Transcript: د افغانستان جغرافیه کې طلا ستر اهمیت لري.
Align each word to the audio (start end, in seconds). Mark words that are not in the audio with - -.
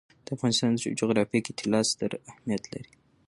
د 0.25 0.27
افغانستان 0.35 0.71
جغرافیه 0.99 1.41
کې 1.45 1.53
طلا 1.59 1.81
ستر 1.91 2.11
اهمیت 2.31 2.63
لري. 2.73 2.91